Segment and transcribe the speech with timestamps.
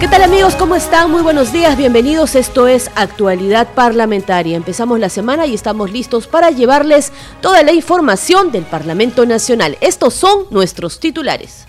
[0.00, 0.54] ¿Qué tal amigos?
[0.54, 1.10] ¿Cómo están?
[1.10, 2.36] Muy buenos días, bienvenidos.
[2.36, 4.56] Esto es Actualidad Parlamentaria.
[4.56, 9.76] Empezamos la semana y estamos listos para llevarles toda la información del Parlamento Nacional.
[9.80, 11.66] Estos son nuestros titulares.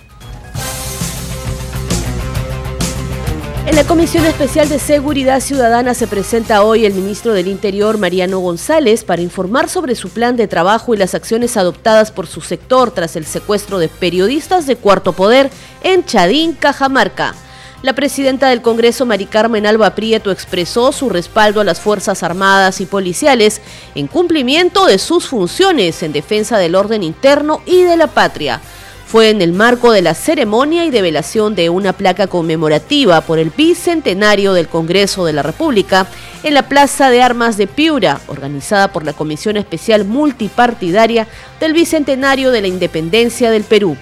[3.65, 8.37] En la Comisión Especial de Seguridad Ciudadana se presenta hoy el ministro del Interior, Mariano
[8.37, 12.91] González, para informar sobre su plan de trabajo y las acciones adoptadas por su sector
[12.91, 15.49] tras el secuestro de periodistas de Cuarto Poder
[15.81, 17.33] en Chadín, Cajamarca.
[17.81, 22.81] La presidenta del Congreso, Mari Carmen Alba Prieto, expresó su respaldo a las Fuerzas Armadas
[22.81, 23.61] y Policiales
[23.95, 28.59] en cumplimiento de sus funciones en defensa del orden interno y de la patria.
[29.07, 33.49] Fue en el marco de la ceremonia y develación de una placa conmemorativa por el
[33.49, 36.05] bicentenario del Congreso de la República
[36.43, 41.29] en la Plaza de Armas de Piura, organizada por la Comisión Especial Multipartidaria
[41.61, 43.95] del Bicentenario de la Independencia del Perú.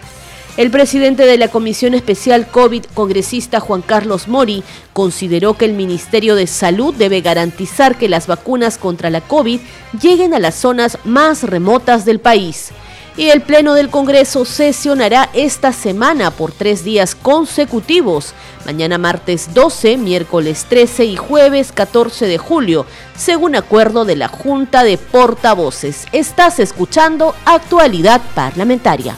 [0.58, 6.34] El presidente de la Comisión Especial COVID, congresista Juan Carlos Mori, consideró que el Ministerio
[6.34, 9.60] de Salud debe garantizar que las vacunas contra la COVID
[10.02, 12.72] lleguen a las zonas más remotas del país.
[13.18, 18.34] Y el Pleno del Congreso sesionará esta semana por tres días consecutivos,
[18.66, 24.84] mañana martes 12, miércoles 13 y jueves 14 de julio, según acuerdo de la Junta
[24.84, 26.08] de Portavoces.
[26.14, 29.18] Estás escuchando Actualidad Parlamentaria.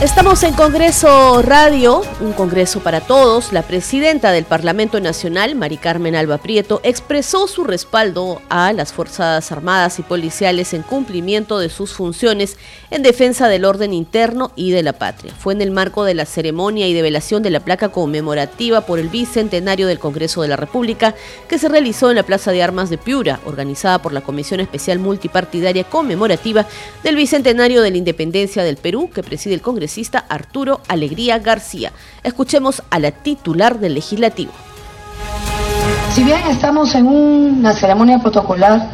[0.00, 3.52] Estamos en Congreso Radio, un Congreso para todos.
[3.52, 9.52] La presidenta del Parlamento Nacional, Mari Carmen Alba Prieto, expresó su respaldo a las Fuerzas
[9.52, 12.56] Armadas y Policiales en cumplimiento de sus funciones
[12.90, 15.32] en defensa del orden interno y de la patria.
[15.38, 19.08] Fue en el marco de la ceremonia y develación de la placa conmemorativa por el
[19.08, 21.14] bicentenario del Congreso de la República
[21.48, 24.98] que se realizó en la Plaza de Armas de Piura, organizada por la Comisión Especial
[24.98, 26.66] Multipartidaria Conmemorativa
[27.02, 29.90] del Bicentenario de la Independencia del Perú, que preside el Congreso
[30.28, 31.92] Arturo Alegría García.
[32.22, 34.52] Escuchemos a la titular del legislativo.
[36.14, 38.88] Si bien estamos en una ceremonia protocolar,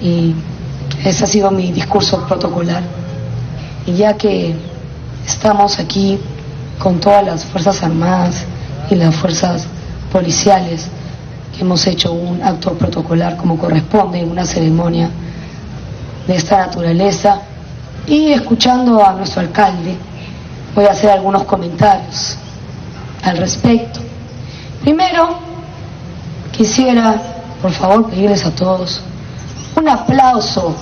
[0.00, 0.34] y
[1.04, 2.82] ese ha sido mi discurso protocolar,
[3.88, 4.54] y ya que
[5.26, 6.20] estamos aquí
[6.78, 8.44] con todas las Fuerzas Armadas
[8.90, 9.66] y las Fuerzas
[10.12, 10.88] Policiales,
[11.56, 15.08] que hemos hecho un acto protocolar como corresponde en una ceremonia
[16.26, 17.40] de esta naturaleza,
[18.06, 19.96] y escuchando a nuestro alcalde,
[20.74, 22.36] voy a hacer algunos comentarios
[23.22, 24.00] al respecto.
[24.82, 25.38] Primero,
[26.52, 27.22] quisiera,
[27.62, 29.00] por favor, pedirles a todos
[29.76, 30.76] un aplauso,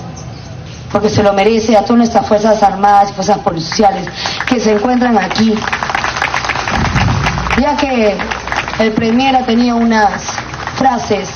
[0.91, 4.07] porque se lo merece a todas nuestras Fuerzas Armadas y Fuerzas Policiales
[4.47, 5.53] que se encuentran aquí,
[7.59, 8.17] ya que
[8.79, 10.23] el Premier ha tenido unas
[10.75, 11.29] frases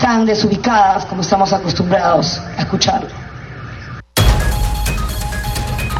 [0.00, 3.21] tan desubicadas como estamos acostumbrados a escucharlo.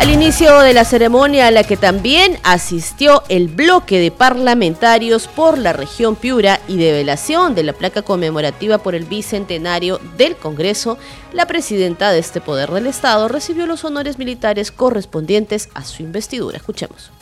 [0.03, 5.59] Al inicio de la ceremonia a la que también asistió el bloque de parlamentarios por
[5.59, 10.99] la región Piura y de velación de la placa conmemorativa por el bicentenario del Congreso,
[11.33, 16.57] la presidenta de este poder del Estado recibió los honores militares correspondientes a su investidura.
[16.57, 17.13] Escuchemos.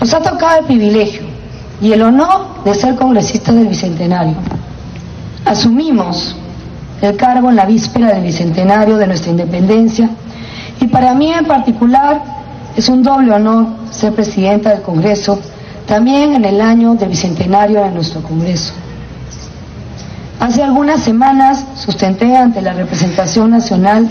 [0.00, 1.22] Nos ha tocado el privilegio
[1.80, 4.36] y el honor de ser congresistas del Bicentenario.
[5.46, 6.36] Asumimos
[7.00, 10.10] el cargo en la víspera del Bicentenario de nuestra independencia
[10.80, 12.22] y para mí en particular
[12.76, 15.38] es un doble honor ser presidenta del Congreso,
[15.86, 18.72] también en el año del bicentenario de nuestro Congreso.
[20.40, 24.08] Hace algunas semanas sustenté ante la representación nacional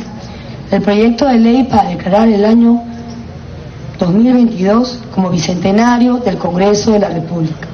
[0.71, 2.81] el proyecto de ley para declarar el año
[3.99, 7.67] 2022 como bicentenario del Congreso de la República,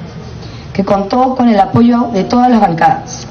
[0.73, 3.27] que contó con el apoyo de todas las bancadas.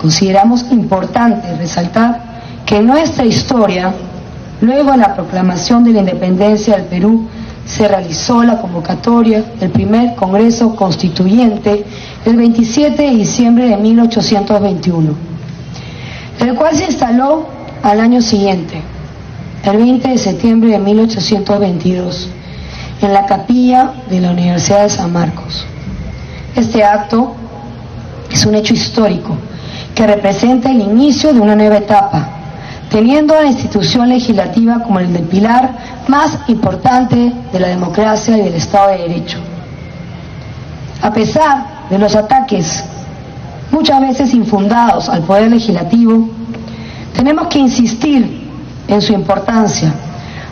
[0.00, 2.20] Consideramos importante resaltar
[2.66, 3.94] que nuestra historia
[4.60, 7.28] Luego de la proclamación de la independencia del Perú,
[7.66, 11.84] se realizó la convocatoria del primer Congreso Constituyente
[12.24, 15.14] el 27 de diciembre de 1821,
[16.40, 17.46] el cual se instaló
[17.82, 18.80] al año siguiente,
[19.64, 22.28] el 20 de septiembre de 1822,
[23.02, 25.66] en la capilla de la Universidad de San Marcos.
[26.54, 27.34] Este acto
[28.32, 29.36] es un hecho histórico
[29.94, 32.35] que representa el inicio de una nueva etapa
[32.96, 35.70] teniendo a la institución legislativa como el pilar
[36.08, 39.36] más importante de la democracia y del Estado de Derecho.
[41.02, 42.82] A pesar de los ataques
[43.70, 46.26] muchas veces infundados al Poder Legislativo,
[47.14, 48.48] tenemos que insistir
[48.88, 49.92] en su importancia,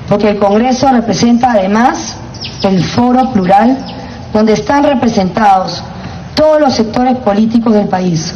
[0.07, 2.15] porque el Congreso representa además
[2.63, 3.79] el foro plural
[4.35, 5.83] donde están representados
[6.35, 8.35] todos los sectores políticos del país.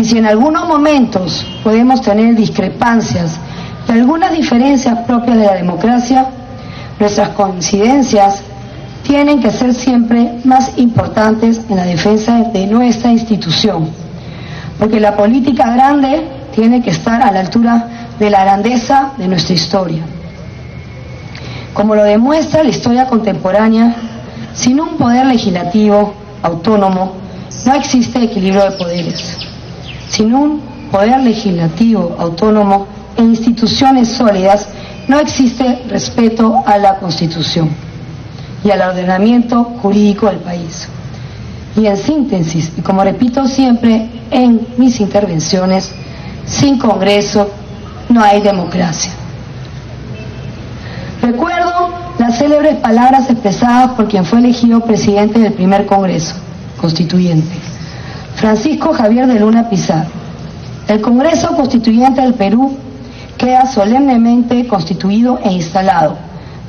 [0.00, 3.38] Y si en algunos momentos podemos tener discrepancias
[3.86, 6.26] y algunas diferencias propias de la democracia,
[6.98, 8.42] nuestras coincidencias
[9.02, 13.90] tienen que ser siempre más importantes en la defensa de nuestra institución,
[14.78, 17.86] porque la política grande tiene que estar a la altura
[18.18, 20.02] de la grandeza de nuestra historia.
[21.74, 23.94] Como lo demuestra la historia contemporánea,
[24.54, 27.16] sin un poder legislativo autónomo
[27.66, 29.49] no existe equilibrio de poderes.
[30.10, 30.60] Sin un
[30.90, 32.86] poder legislativo autónomo
[33.16, 34.68] e instituciones sólidas
[35.08, 37.70] no existe respeto a la Constitución
[38.64, 40.88] y al ordenamiento jurídico del país.
[41.76, 45.90] Y en síntesis, y como repito siempre en mis intervenciones,
[46.44, 47.48] sin Congreso
[48.08, 49.12] no hay democracia.
[51.22, 56.34] Recuerdo las célebres palabras expresadas por quien fue elegido presidente del primer Congreso
[56.80, 57.54] Constituyente,
[58.40, 60.08] Francisco Javier de Luna Pizarro.
[60.88, 62.74] El Congreso Constituyente del Perú
[63.36, 66.16] queda solemnemente constituido e instalado.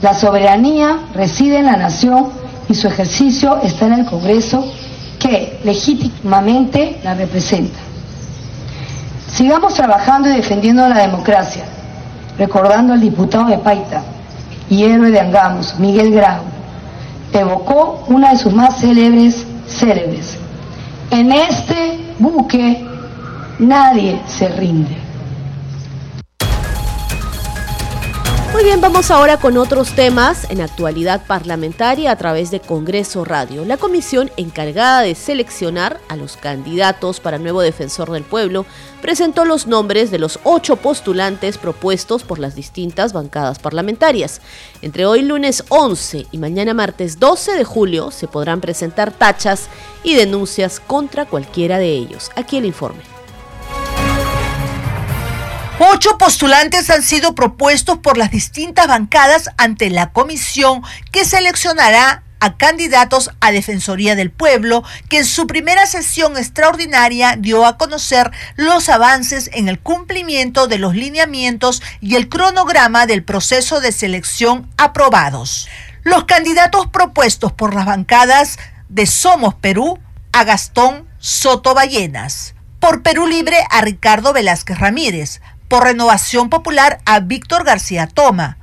[0.01, 2.27] La soberanía reside en la nación
[2.68, 4.69] y su ejercicio está en el Congreso
[5.18, 7.79] que legítimamente la representa.
[9.33, 11.63] Sigamos trabajando y defendiendo la democracia,
[12.38, 14.01] recordando al diputado de Paita,
[14.69, 16.41] y héroe de Angamos, Miguel Grau,
[17.31, 20.30] evocó una de sus más célebres célebres.
[21.11, 22.85] En este buque
[23.59, 25.10] nadie se rinde.
[28.53, 33.63] Muy bien, vamos ahora con otros temas en actualidad parlamentaria a través de Congreso Radio.
[33.63, 38.65] La comisión encargada de seleccionar a los candidatos para nuevo defensor del pueblo
[39.01, 44.42] presentó los nombres de los ocho postulantes propuestos por las distintas bancadas parlamentarias.
[44.81, 49.69] Entre hoy lunes 11 y mañana martes 12 de julio se podrán presentar tachas
[50.03, 52.31] y denuncias contra cualquiera de ellos.
[52.36, 53.20] Aquí el informe.
[55.83, 62.55] Ocho postulantes han sido propuestos por las distintas bancadas ante la comisión que seleccionará a
[62.55, 68.89] candidatos a Defensoría del Pueblo, que en su primera sesión extraordinaria dio a conocer los
[68.89, 75.67] avances en el cumplimiento de los lineamientos y el cronograma del proceso de selección aprobados.
[76.03, 79.97] Los candidatos propuestos por las bancadas de Somos Perú
[80.31, 85.39] a Gastón Soto Ballenas, por Perú Libre a Ricardo Velázquez Ramírez,
[85.71, 88.57] por Renovación Popular a Víctor García Toma,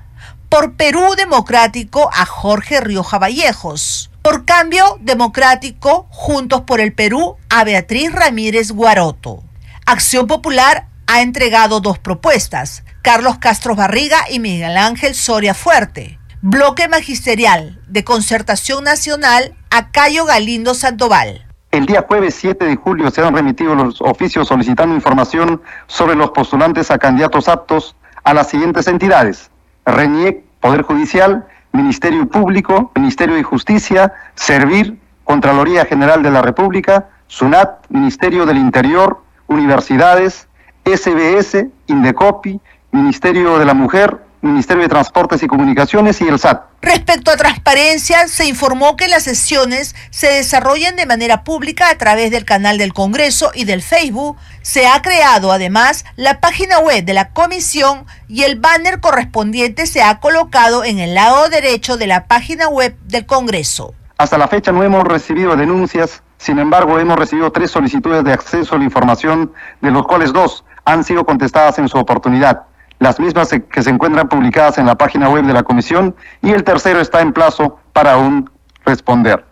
[0.50, 7.64] por Perú Democrático a Jorge Rioja Vallejos, por Cambio Democrático Juntos por el Perú a
[7.64, 9.42] Beatriz Ramírez Guaroto.
[9.86, 16.18] Acción Popular ha entregado dos propuestas, Carlos Castro Barriga y Miguel Ángel Soria Fuerte.
[16.42, 21.47] Bloque Magisterial de Concertación Nacional a Cayo Galindo Sandoval.
[21.70, 26.30] El día jueves 7 de julio se han remitido los oficios solicitando información sobre los
[26.30, 27.94] postulantes a candidatos aptos
[28.24, 29.50] a las siguientes entidades.
[29.84, 37.84] RENIEC, Poder Judicial, Ministerio Público, Ministerio de Justicia, Servir, Contraloría General de la República, SUNAT,
[37.90, 40.48] Ministerio del Interior, Universidades,
[40.86, 46.62] SBS, Indecopi, Ministerio de la Mujer, Ministerio de Transportes y Comunicaciones y el SAT.
[46.80, 52.30] Respecto a transparencia, se informó que las sesiones se desarrollan de manera pública a través
[52.30, 54.36] del canal del Congreso y del Facebook.
[54.62, 60.02] Se ha creado además la página web de la comisión y el banner correspondiente se
[60.02, 63.94] ha colocado en el lado derecho de la página web del Congreso.
[64.18, 68.76] Hasta la fecha no hemos recibido denuncias, sin embargo hemos recibido tres solicitudes de acceso
[68.76, 72.62] a la información, de los cuales dos han sido contestadas en su oportunidad
[72.98, 76.64] las mismas que se encuentran publicadas en la página web de la comisión y el
[76.64, 78.50] tercero está en plazo para aún
[78.84, 79.44] responder.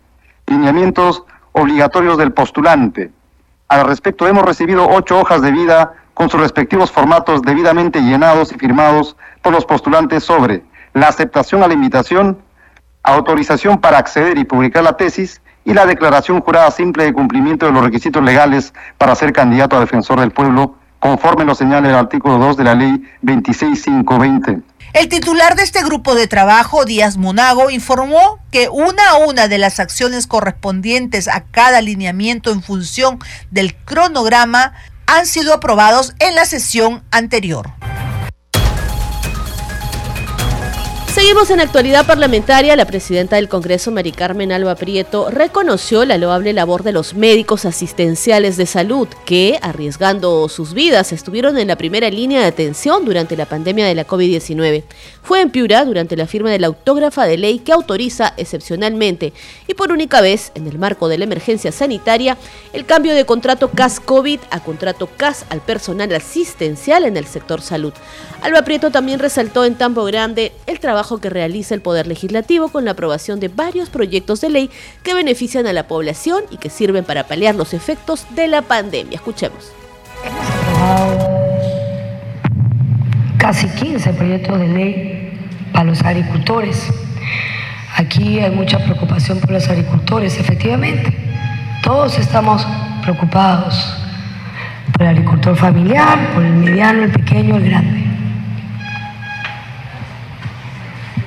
[0.46, 3.10] Lineamientos obligatorios del postulante.
[3.68, 8.56] Al respecto, hemos recibido ocho hojas de vida con sus respectivos formatos debidamente llenados y
[8.56, 12.38] firmados por los postulantes sobre la aceptación a la invitación,
[13.02, 17.72] autorización para acceder y publicar la tesis y la declaración jurada simple de cumplimiento de
[17.72, 22.38] los requisitos legales para ser candidato a defensor del pueblo conforme lo señala el artículo
[22.38, 24.62] 2 de la ley 26520.
[24.92, 29.58] El titular de este grupo de trabajo, Díaz Monago, informó que una a una de
[29.58, 33.18] las acciones correspondientes a cada alineamiento en función
[33.50, 34.72] del cronograma
[35.06, 37.72] han sido aprobados en la sesión anterior.
[41.26, 42.76] Seguimos en actualidad parlamentaria.
[42.76, 47.64] La presidenta del Congreso, Mari Carmen Alba Prieto, reconoció la loable labor de los médicos
[47.64, 53.36] asistenciales de salud que, arriesgando sus vidas, estuvieron en la primera línea de atención durante
[53.36, 54.84] la pandemia de la COVID-19.
[55.24, 59.32] Fue en Piura durante la firma de la autógrafa de ley que autoriza excepcionalmente
[59.66, 62.38] y por única vez, en el marco de la emergencia sanitaria,
[62.72, 67.92] el cambio de contrato CAS-COVID a contrato CAS al personal asistencial en el sector salud.
[68.42, 72.84] Alba Prieto también resaltó en Tambo Grande el trabajo que realiza el Poder Legislativo con
[72.84, 74.70] la aprobación de varios proyectos de ley
[75.02, 79.16] que benefician a la población y que sirven para paliar los efectos de la pandemia.
[79.16, 79.72] Escuchemos.
[83.46, 85.38] casi 15 proyectos de ley
[85.72, 86.92] para los agricultores.
[87.96, 91.16] Aquí hay mucha preocupación por los agricultores, efectivamente.
[91.84, 92.66] Todos estamos
[93.02, 93.96] preocupados
[94.92, 98.05] por el agricultor familiar, por el mediano, el pequeño, el grande.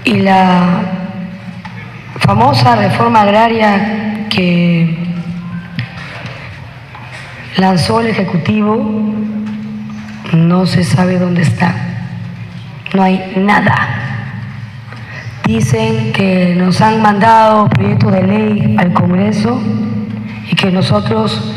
[0.10, 0.82] Y la
[2.18, 4.98] famosa reforma agraria que
[7.58, 9.14] lanzó el Ejecutivo
[10.34, 11.76] no se sabe dónde está.
[12.96, 13.76] No hay nada.
[15.46, 19.62] Dicen que nos han mandado proyectos de ley al Congreso
[20.52, 21.54] y que nosotros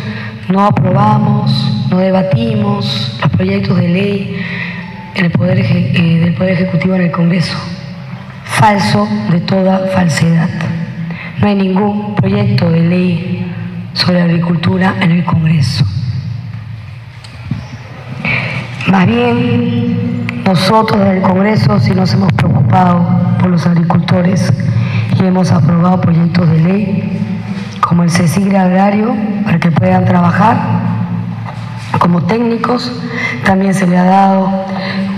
[0.49, 4.43] no aprobamos, no debatimos los proyectos de ley
[5.15, 7.57] en el poder, eh, del Poder Ejecutivo en el Congreso
[8.53, 10.49] falso de toda falsedad.
[11.41, 13.53] No hay ningún proyecto de ley
[13.95, 15.85] sobre agricultura en el Congreso.
[18.89, 24.53] Más bien, nosotros en el Congreso sí nos hemos preocupado por los agricultores
[25.19, 27.19] y hemos aprobado proyectos de ley
[27.81, 30.57] como el CECIGRE agrario para que puedan trabajar
[31.99, 32.93] como técnicos.
[33.45, 34.67] También se le ha dado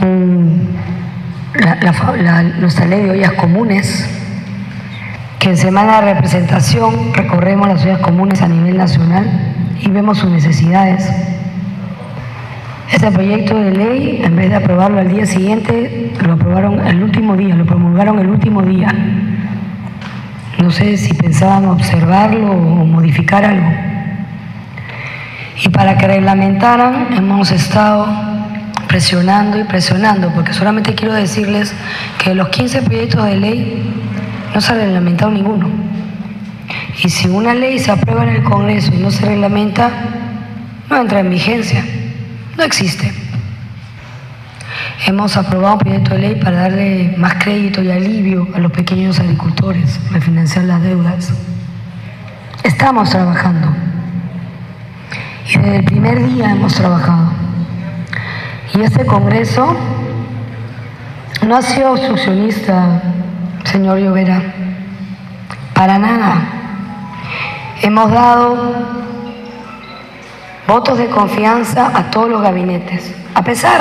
[0.02, 0.73] un
[2.58, 4.08] nuestra ley de ollas comunes,
[5.38, 9.26] que en semana de representación recorremos las ollas comunes a nivel nacional
[9.80, 11.08] y vemos sus necesidades.
[12.90, 17.36] Este proyecto de ley, en vez de aprobarlo al día siguiente, lo aprobaron el último
[17.36, 18.88] día, lo promulgaron el último día.
[20.62, 23.68] No sé si pensaban observarlo o modificar algo.
[25.64, 28.33] Y para que reglamentaran, hemos estado
[28.94, 31.74] presionando y presionando, porque solamente quiero decirles
[32.22, 33.92] que los 15 proyectos de ley
[34.54, 35.68] no se ha reglamentado ninguno.
[37.02, 39.90] Y si una ley se aprueba en el Congreso y no se reglamenta,
[40.88, 41.84] no entra en vigencia,
[42.56, 43.12] no existe.
[45.08, 49.18] Hemos aprobado un proyecto de ley para darle más crédito y alivio a los pequeños
[49.18, 51.32] agricultores, refinanciar las deudas.
[52.62, 53.74] Estamos trabajando.
[55.48, 57.23] Y desde el primer día hemos trabajado.
[58.76, 59.76] Y ese Congreso
[61.46, 63.00] no ha sido obstruccionista,
[63.62, 64.42] señor Llovera,
[65.74, 66.42] para nada.
[67.82, 68.72] Hemos dado
[70.66, 73.80] votos de confianza a todos los gabinetes, a pesar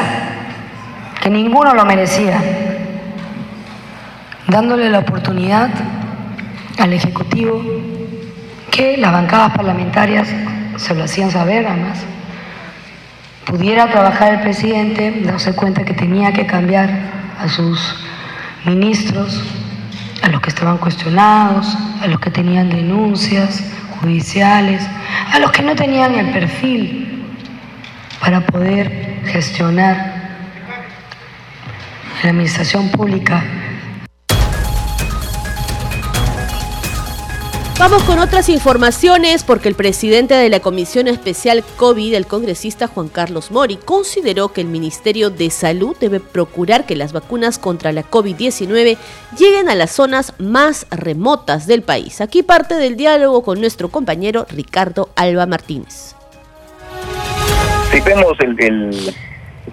[1.24, 2.40] que ninguno lo merecía,
[4.48, 5.72] dándole la oportunidad
[6.78, 7.64] al Ejecutivo
[8.70, 10.28] que las bancadas parlamentarias
[10.76, 12.00] se lo hacían saber además
[13.46, 16.90] pudiera trabajar el presidente, darse cuenta que tenía que cambiar
[17.40, 17.96] a sus
[18.66, 19.44] ministros,
[20.22, 23.64] a los que estaban cuestionados, a los que tenían denuncias
[24.00, 24.88] judiciales,
[25.32, 27.26] a los que no tenían el perfil
[28.20, 30.14] para poder gestionar
[32.24, 33.44] la administración pública
[37.84, 43.10] Vamos con otras informaciones porque el presidente de la Comisión Especial COVID, el congresista Juan
[43.10, 48.04] Carlos Mori, consideró que el Ministerio de Salud debe procurar que las vacunas contra la
[48.04, 48.98] COVID-19
[49.38, 52.22] lleguen a las zonas más remotas del país.
[52.22, 56.16] Aquí parte del diálogo con nuestro compañero Ricardo Alba Martínez.
[57.92, 58.38] Si vemos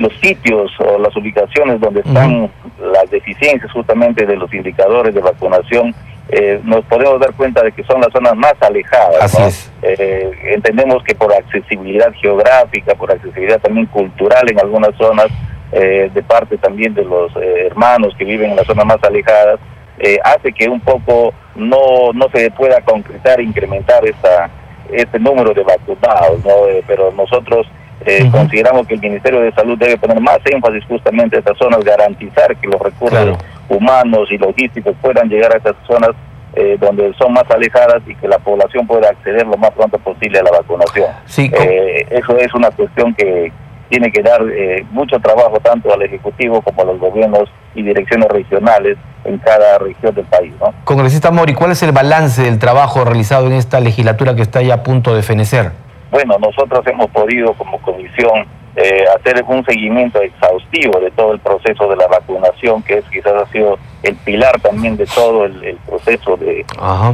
[0.00, 2.50] los sitios o las ubicaciones donde están
[2.92, 5.94] las deficiencias justamente de los indicadores de vacunación,
[6.32, 9.68] eh, nos podemos dar cuenta de que son las zonas más alejadas.
[9.82, 15.26] Eh, entendemos que por accesibilidad geográfica, por accesibilidad también cultural en algunas zonas,
[15.72, 17.32] eh, de parte también de los
[17.66, 19.58] hermanos que viven en las zonas más alejadas,
[20.24, 24.48] hace que un poco no, no se pueda concretar, incrementar esta,
[24.92, 26.52] este número de vacunados, ¿no?
[26.86, 27.66] pero nosotros
[28.32, 32.56] consideramos que el Ministerio de Salud debe poner más énfasis justamente en estas zonas, garantizar
[32.56, 33.36] que los recursos
[33.70, 36.10] humanos y logísticos puedan llegar a estas zonas
[36.54, 40.40] eh, donde son más alejadas y que la población pueda acceder lo más pronto posible
[40.40, 41.08] a la vacunación.
[41.24, 43.52] Sí, eh, eso es una cuestión que,
[43.90, 48.28] tiene que dar eh, mucho trabajo tanto al Ejecutivo como a los gobiernos y direcciones
[48.28, 50.54] regionales en cada región del país.
[50.60, 50.72] ¿no?
[50.84, 54.74] Congresista Mori, ¿cuál es el balance del trabajo realizado en esta legislatura que está ya
[54.74, 55.72] a punto de fenecer?
[56.10, 58.46] Bueno, nosotros hemos podido como comisión
[58.76, 63.34] eh, hacer un seguimiento exhaustivo de todo el proceso de la vacunación, que es quizás
[63.34, 66.64] ha sido el pilar también de todo el, proceso de,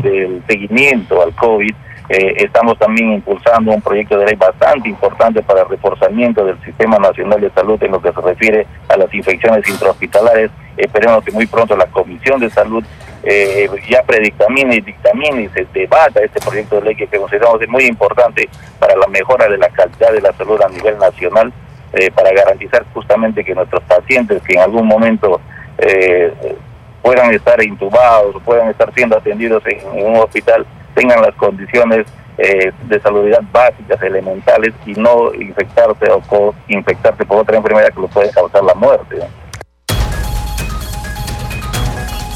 [0.03, 1.75] del seguimiento al COVID.
[2.09, 6.99] Eh, estamos también impulsando un proyecto de ley bastante importante para el reforzamiento del Sistema
[6.99, 10.51] Nacional de Salud en lo que se refiere a las infecciones intrahospitalarias.
[10.77, 12.85] Esperemos que muy pronto la Comisión de Salud
[13.27, 17.69] eh, ya predictamine y dictamine y se debata este proyecto de ley que consideramos es
[17.69, 21.53] muy importante para la mejora de la calidad de la salud a nivel nacional,
[21.93, 25.41] eh, para garantizar justamente que nuestros pacientes que en algún momento
[27.03, 32.07] puedan estar intubados puedan estar siendo atendidos en un hospital tengan las condiciones
[32.39, 38.09] eh, de salubridad básicas, elementales, y no infectarse o co-infectarse por otra enfermedad que lo
[38.09, 39.17] puede causar la muerte.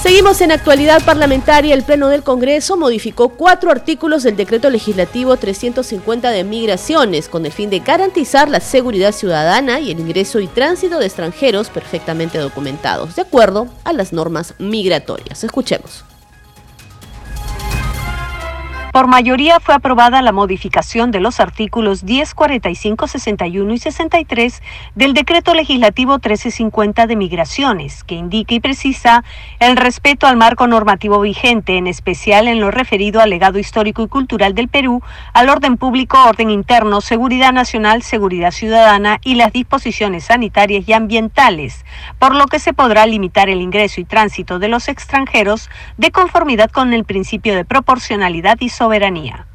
[0.02, 1.74] Seguimos en actualidad parlamentaria.
[1.74, 7.52] El Pleno del Congreso modificó cuatro artículos del decreto legislativo 350 de migraciones con el
[7.52, 13.14] fin de garantizar la seguridad ciudadana y el ingreso y tránsito de extranjeros perfectamente documentados,
[13.14, 15.44] de acuerdo a las normas migratorias.
[15.44, 16.09] Escuchemos.
[18.92, 24.62] Por mayoría fue aprobada la modificación de los artículos 10, 45, 61 y 63
[24.96, 29.22] del Decreto Legislativo 1350 de Migraciones, que indica y precisa
[29.60, 34.08] el respeto al marco normativo vigente, en especial en lo referido al legado histórico y
[34.08, 35.02] cultural del Perú,
[35.34, 41.84] al orden público, orden interno, seguridad nacional, seguridad ciudadana y las disposiciones sanitarias y ambientales,
[42.18, 46.72] por lo que se podrá limitar el ingreso y tránsito de los extranjeros de conformidad
[46.72, 49.46] con el principio de proporcionalidad y soberanía.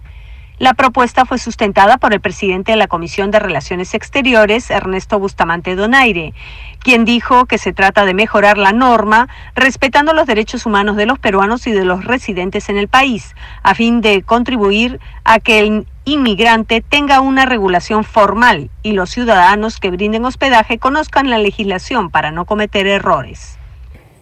[0.60, 5.76] La propuesta fue sustentada por el presidente de la Comisión de Relaciones Exteriores, Ernesto Bustamante
[5.76, 6.36] Donaire,
[6.80, 11.18] quien dijo que se trata de mejorar la norma respetando los derechos humanos de los
[11.18, 15.88] peruanos y de los residentes en el país, a fin de contribuir a que el
[16.06, 22.30] inmigrante tenga una regulación formal y los ciudadanos que brinden hospedaje conozcan la legislación para
[22.30, 23.58] no cometer errores.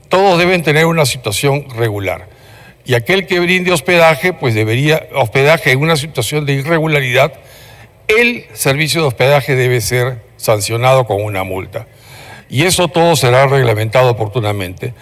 [0.07, 2.32] Todos deben tener una situación regular
[2.85, 7.33] y aquel que brinde hospedaje, pues debería, hospedaje en una situación de irregularidad,
[8.07, 11.87] el servicio de hospedaje debe ser sancionado con una multa.
[12.49, 14.93] Y eso todo será reglamentado oportunamente.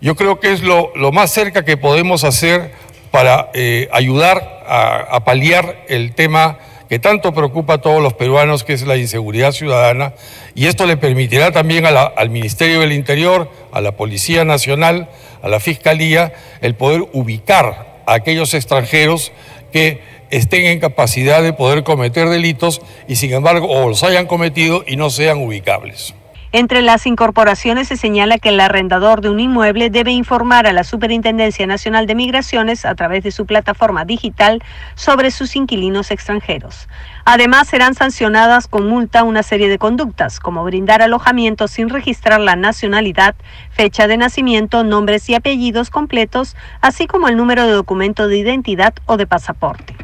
[0.00, 2.70] Yo creo que es lo, más cerca que podemos hacer
[3.10, 8.74] para eh, ayudar a, paliar el tema que tanto preocupa a todos los peruanos, que
[8.74, 10.14] es la inseguridad ciudadana,
[10.54, 15.08] y esto le permitirá también al Ministerio del Interior, a la Policía Nacional,
[15.44, 19.30] a la Fiscalía el poder ubicar a aquellos extranjeros
[19.72, 24.84] que estén en capacidad de poder cometer delitos y sin embargo o los hayan cometido
[24.86, 26.14] y no sean ubicables.
[26.56, 30.84] Entre las incorporaciones se señala que el arrendador de un inmueble debe informar a la
[30.84, 34.62] Superintendencia Nacional de Migraciones a través de su plataforma digital
[34.94, 36.88] sobre sus inquilinos extranjeros.
[37.24, 42.54] Además, serán sancionadas con multa una serie de conductas, como brindar alojamiento sin registrar la
[42.54, 43.34] nacionalidad,
[43.70, 48.94] fecha de nacimiento, nombres y apellidos completos, así como el número de documento de identidad
[49.06, 50.03] o de pasaporte.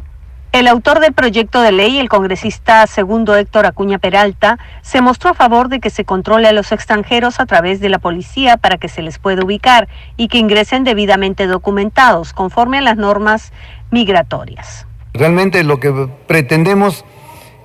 [0.53, 5.35] El autor del proyecto de ley, el congresista segundo Héctor Acuña Peralta, se mostró a
[5.35, 8.89] favor de que se controle a los extranjeros a través de la policía para que
[8.89, 9.87] se les pueda ubicar
[10.17, 13.53] y que ingresen debidamente documentados conforme a las normas
[13.93, 14.89] migratorias.
[15.15, 17.05] Realmente lo que pretendemos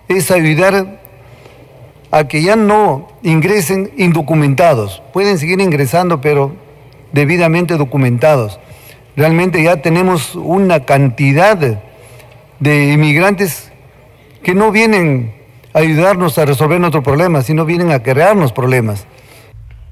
[0.07, 0.99] es ayudar
[2.11, 5.01] a que ya no ingresen indocumentados.
[5.11, 6.55] Pueden seguir ingresando, pero
[7.13, 8.59] debidamente documentados.
[9.15, 11.81] Realmente ya tenemos una cantidad
[12.61, 13.71] inmigrantes
[14.43, 15.33] que no vienen
[15.73, 19.05] a ayudarnos a resolver nuestros problemas, sino vienen a crearnos problemas.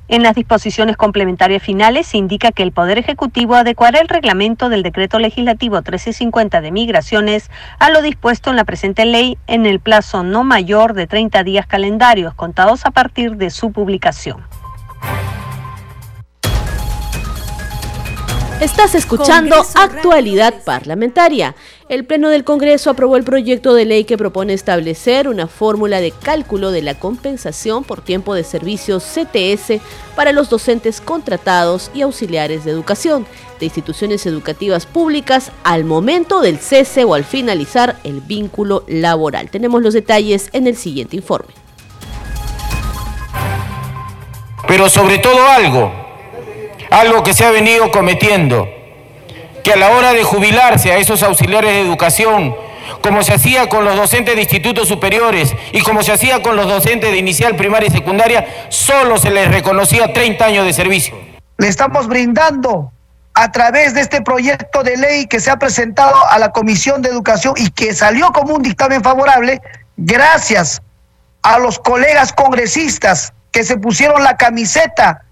[0.10, 4.84] En las disposiciones complementarias finales se indica que el Poder Ejecutivo adecuará el reglamento del
[4.84, 7.50] Decreto Legislativo 1350 de Migraciones
[7.80, 11.68] a lo dispuesto en la presente ley en el plazo no mayor de 30 días
[11.68, 14.44] calendarios contados a partir de su publicación.
[18.64, 21.54] Estás escuchando Actualidad Parlamentaria.
[21.90, 26.12] El Pleno del Congreso aprobó el proyecto de ley que propone establecer una fórmula de
[26.12, 29.82] cálculo de la compensación por tiempo de servicios CTS
[30.16, 33.26] para los docentes contratados y auxiliares de educación
[33.60, 39.50] de instituciones educativas públicas al momento del cese o al finalizar el vínculo laboral.
[39.50, 41.54] Tenemos los detalles en el siguiente informe.
[44.68, 46.04] Pero sobre todo algo
[46.94, 48.68] algo que se ha venido cometiendo,
[49.64, 52.56] que a la hora de jubilarse a esos auxiliares de educación
[53.02, 56.68] como se hacía con los docentes de institutos superiores y como se hacía con los
[56.68, 61.16] docentes de inicial, primaria y secundaria, solo se les reconocía 30 años de servicio.
[61.58, 62.92] Le estamos brindando
[63.36, 67.10] a través de este proyecto de ley que se ha presentado a la Comisión de
[67.10, 69.62] Educación y que salió como un dictamen favorable,
[69.98, 70.82] gracias
[71.42, 75.24] a los colegas congresistas que se pusieron la camiseta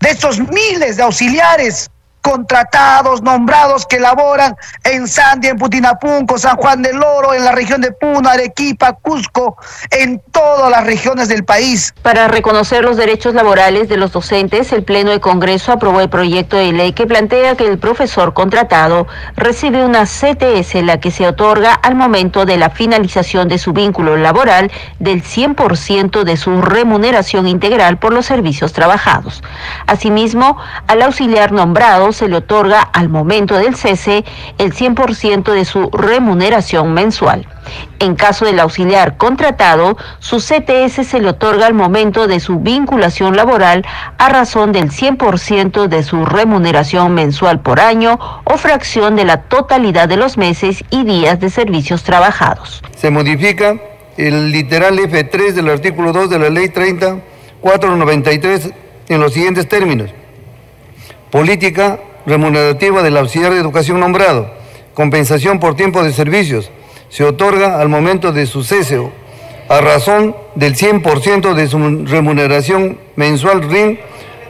[0.00, 1.90] de estos miles de auxiliares
[2.22, 7.80] contratados, nombrados que laboran en Sandia, en Putinapunco, San Juan del Oro, en la región
[7.80, 9.56] de Puno, Arequipa, Cusco,
[9.90, 11.94] en todas las regiones del país.
[12.02, 16.56] Para reconocer los derechos laborales de los docentes, el Pleno de Congreso aprobó el proyecto
[16.56, 21.74] de ley que plantea que el profesor contratado recibe una CTS, la que se otorga
[21.74, 27.98] al momento de la finalización de su vínculo laboral del 100% de su remuneración integral
[27.98, 29.42] por los servicios trabajados.
[29.86, 34.24] Asimismo, al auxiliar nombrado se le otorga al momento del cese
[34.58, 37.46] el 100% de su remuneración mensual.
[37.98, 43.36] En caso del auxiliar contratado, su CTS se le otorga al momento de su vinculación
[43.36, 43.84] laboral
[44.18, 50.08] a razón del 100% de su remuneración mensual por año o fracción de la totalidad
[50.08, 52.82] de los meses y días de servicios trabajados.
[52.96, 53.76] Se modifica
[54.16, 58.70] el literal F3 del artículo 2 de la Ley 30493
[59.08, 60.10] en los siguientes términos.
[61.30, 64.50] Política remunerativa del auxiliar de educación nombrado,
[64.94, 66.70] compensación por tiempo de servicios,
[67.10, 68.98] se otorga al momento de su cese
[69.68, 74.00] a razón del 100% de su remuneración mensual RIN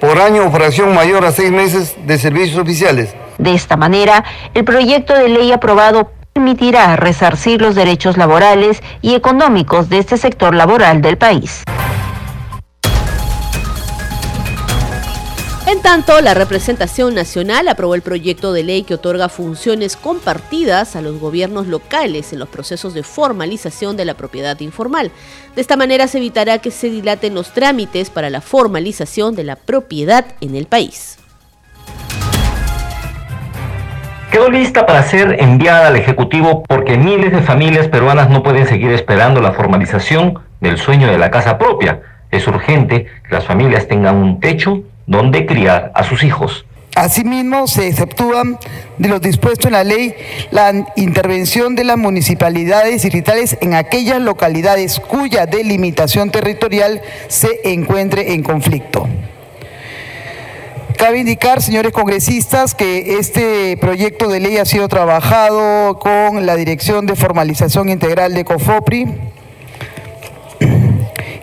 [0.01, 3.15] por año o fracción mayor a seis meses de servicios oficiales.
[3.39, 9.89] De esta manera, el proyecto de ley aprobado permitirá resarcir los derechos laborales y económicos
[9.89, 11.65] de este sector laboral del país.
[15.71, 21.03] En tanto, la representación nacional aprobó el proyecto de ley que otorga funciones compartidas a
[21.03, 25.13] los gobiernos locales en los procesos de formalización de la propiedad informal.
[25.55, 29.57] De esta manera se evitará que se dilaten los trámites para la formalización de la
[29.57, 31.19] propiedad en el país.
[34.33, 38.93] Quedó lista para ser enviada al Ejecutivo porque miles de familias peruanas no pueden seguir
[38.93, 42.01] esperando la formalización del sueño de la casa propia.
[42.31, 46.65] Es urgente que las familias tengan un techo donde criar a sus hijos.
[46.95, 48.59] Asimismo, se exceptúan
[48.99, 50.15] de lo dispuesto en la ley
[50.51, 58.43] la intervención de las municipalidades distritales en aquellas localidades cuya delimitación territorial se encuentre en
[58.43, 59.09] conflicto.
[60.97, 67.07] Cabe indicar, señores congresistas, que este proyecto de ley ha sido trabajado con la Dirección
[67.07, 69.07] de Formalización Integral de COFOPRI,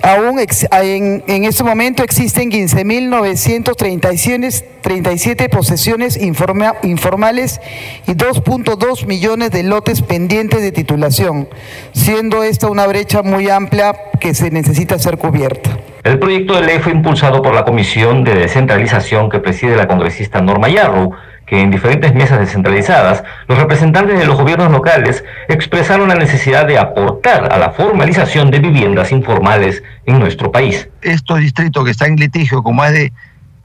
[0.06, 7.60] Aún en, este momento existen 15.937 posesiones informales
[8.06, 11.50] y 2.2 millones de lotes pendientes de titulación,
[11.92, 15.72] siendo esta una brecha muy amplia que se necesita ser cubierta.
[16.04, 20.40] El proyecto de ley fue impulsado por la Comisión de Descentralización que preside la congresista
[20.40, 26.16] Norma Yarrow, que en diferentes mesas descentralizadas, los representantes de los gobiernos locales expresaron la
[26.16, 30.90] necesidad de aportar a la formalización de viviendas informales en nuestro país.
[31.02, 33.14] Estos distritos que están en litigio con más de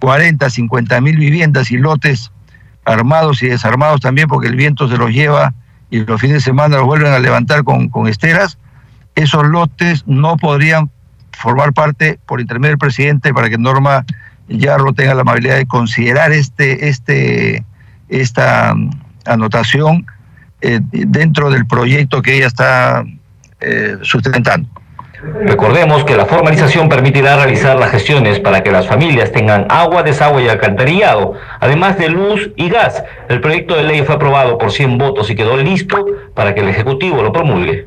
[0.01, 2.31] 40, 50 mil viviendas y lotes
[2.85, 5.55] armados y desarmados también porque el viento se los lleva
[5.91, 8.59] y los fines de semana los vuelven a levantar con, con esteras,
[9.15, 10.91] esos lotes no podrían
[11.33, 14.05] formar parte por intermedio del presidente para que Norma
[14.49, 17.65] Yarro tenga la amabilidad de considerar este, este,
[18.11, 18.75] esta
[19.25, 20.07] anotación
[20.61, 23.05] eh, dentro del proyecto que ella está
[23.61, 24.69] eh, sustentando.
[25.23, 30.45] Recordemos que la formalización permitirá realizar las gestiones para que las familias tengan agua, desagüe
[30.45, 33.05] y alcantarillado, además de luz y gas.
[33.29, 36.69] El proyecto de ley fue aprobado por 100 votos y quedó listo para que el
[36.69, 37.85] Ejecutivo lo promulgue.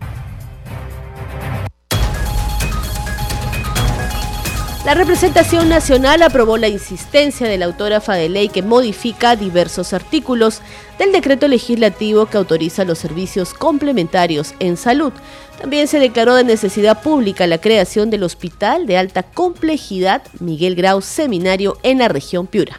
[4.85, 10.61] La representación nacional aprobó la insistencia de la autógrafa de ley que modifica diversos artículos
[10.99, 15.13] del decreto legislativo que autoriza los servicios complementarios en salud.
[15.57, 21.01] También se declaró de necesidad pública la creación del Hospital de Alta Complejidad Miguel Grau
[21.01, 22.77] Seminario en la región Piura.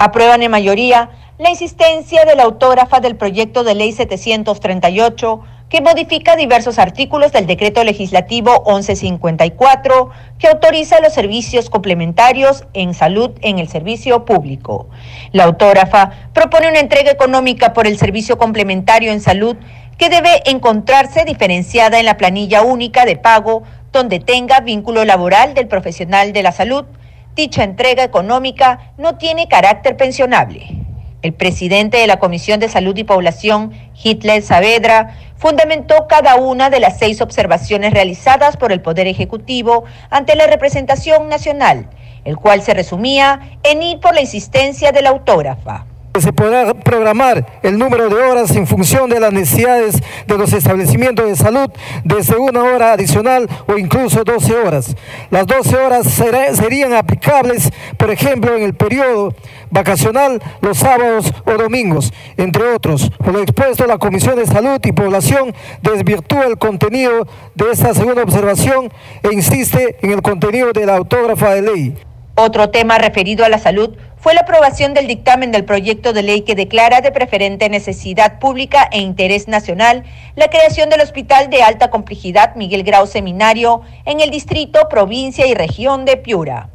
[0.00, 5.40] Aprueban en mayoría la insistencia de la autógrafa del proyecto de ley 738
[5.76, 10.08] que modifica diversos artículos del decreto legislativo 1154
[10.38, 14.88] que autoriza los servicios complementarios en salud en el servicio público.
[15.32, 19.54] La autógrafa propone una entrega económica por el servicio complementario en salud
[19.98, 23.62] que debe encontrarse diferenciada en la planilla única de pago
[23.92, 26.86] donde tenga vínculo laboral del profesional de la salud.
[27.34, 30.85] Dicha entrega económica no tiene carácter pensionable.
[31.26, 36.78] El presidente de la Comisión de Salud y Población, Hitler Saavedra, fundamentó cada una de
[36.78, 41.90] las seis observaciones realizadas por el Poder Ejecutivo ante la representación nacional,
[42.24, 45.86] el cual se resumía en ir por la insistencia de la autógrafa.
[46.18, 51.26] Se podrá programar el número de horas en función de las necesidades de los establecimientos
[51.26, 51.70] de salud
[52.04, 54.96] desde una hora adicional o incluso 12 horas.
[55.30, 59.34] Las 12 horas serían aplicables, por ejemplo, en el periodo
[59.70, 63.10] vacacional, los sábados o domingos, entre otros.
[63.18, 68.22] Por lo expuesto, la Comisión de Salud y Población desvirtúa el contenido de esta segunda
[68.22, 68.90] observación
[69.22, 71.94] e insiste en el contenido de la autógrafa de ley.
[72.38, 76.40] Otro tema referido a la salud fue la aprobación del dictamen del proyecto de ley
[76.40, 80.02] que declara de preferente necesidad pública e interés nacional
[80.34, 85.54] la creación del Hospital de Alta Complejidad Miguel Grau Seminario en el distrito, provincia y
[85.54, 86.70] región de Piura.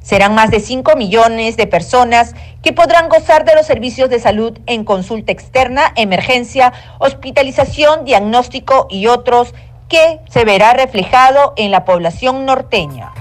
[0.00, 4.58] Serán más de 5 millones de personas que podrán gozar de los servicios de salud
[4.64, 9.52] en consulta externa, emergencia, hospitalización, diagnóstico y otros
[9.90, 13.12] que se verá reflejado en la población norteña.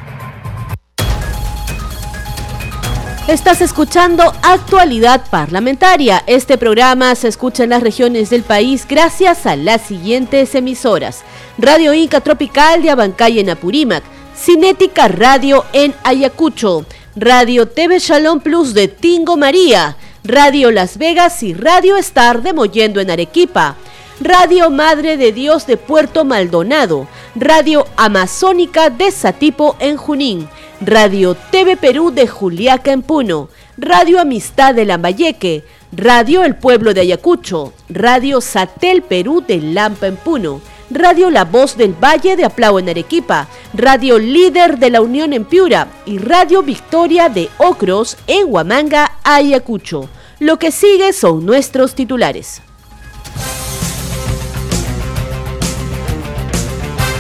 [3.30, 6.24] Estás escuchando Actualidad Parlamentaria.
[6.26, 11.22] Este programa se escucha en las regiones del país gracias a las siguientes emisoras.
[11.60, 14.04] Radio Inca Tropical de Abancay en Apurímac,
[14.36, 21.54] Cinética Radio en Ayacucho, Radio TV Shalom Plus de Tingo María, Radio Las Vegas y
[21.54, 23.76] Radio Star de Mollendo en Arequipa.
[24.22, 30.50] Radio Madre de Dios de Puerto Maldonado, Radio Amazónica de Satipo en Junín,
[30.82, 37.02] Radio TV Perú de Juliaca en Puno, Radio Amistad de Lambayeque, Radio El Pueblo de
[37.02, 42.80] Ayacucho, Radio Satel Perú de Lampa en Puno, Radio La Voz del Valle de Aplau
[42.80, 48.46] en Arequipa, Radio Líder de la Unión en Piura y Radio Victoria de Ocros en
[48.48, 50.08] Huamanga, Ayacucho.
[50.40, 52.62] Lo que sigue son nuestros titulares.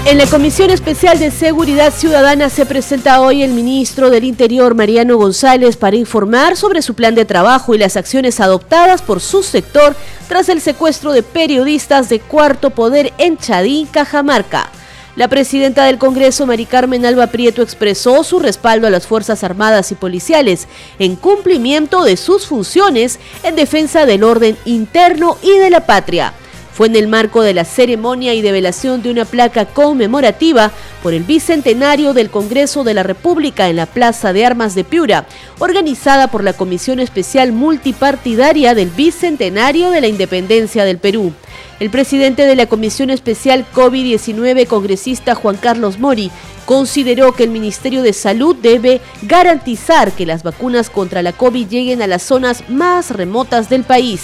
[0.06, 5.18] En la Comisión Especial de Seguridad Ciudadana se presenta hoy el ministro del Interior, Mariano
[5.18, 9.96] González, para informar sobre su plan de trabajo y las acciones adoptadas por su sector
[10.28, 14.70] tras el secuestro de periodistas de Cuarto Poder en Chadín, Cajamarca.
[15.16, 19.92] La presidenta del Congreso, Mari Carmen Alba Prieto, expresó su respaldo a las Fuerzas Armadas
[19.92, 25.86] y Policiales en cumplimiento de sus funciones en defensa del orden interno y de la
[25.86, 26.34] patria.
[26.80, 30.72] Fue en el marco de la ceremonia y develación de una placa conmemorativa
[31.04, 35.26] por el bicentenario del Congreso de la República en la Plaza de Armas de Piura,
[35.60, 41.34] organizada por la Comisión Especial Multipartidaria del Bicentenario de la Independencia del Perú.
[41.82, 46.32] El presidente de la Comisión Especial COVID-19, congresista Juan Carlos Mori,
[46.64, 52.02] consideró que el Ministerio de Salud debe garantizar que las vacunas contra la COVID lleguen
[52.02, 54.22] a las zonas más remotas del país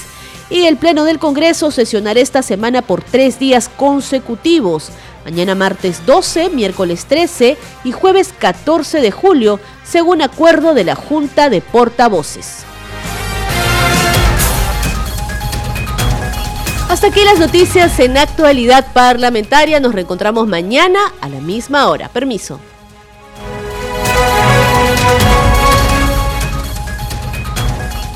[0.50, 4.90] y el Pleno del Congreso sesionará esta semana por tres días consecutivos,
[5.24, 11.50] mañana martes 12, miércoles 13 y jueves 14 de julio, según acuerdo de la Junta
[11.50, 12.66] de Portavoces.
[16.90, 19.80] Hasta aquí las noticias en actualidad parlamentaria.
[19.80, 22.10] Nos reencontramos mañana a la misma hora.
[22.10, 22.60] Permiso.